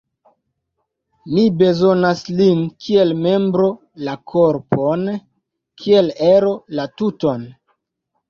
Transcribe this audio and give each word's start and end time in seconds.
Mi 1.33 1.41
bezonas 1.57 2.21
lin 2.39 2.63
kiel 2.85 3.13
membro 3.25 3.67
la 4.07 4.15
korpon, 4.33 5.05
kiel 5.83 6.09
ero 6.31 6.55
la 6.79 6.87
tuton. 7.03 7.45